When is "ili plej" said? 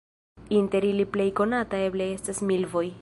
0.91-1.27